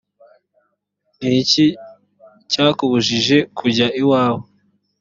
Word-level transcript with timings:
niki 1.27 1.65
cyakubujije 2.51 3.37
kujya 3.57 3.87
iwawe 4.01 4.43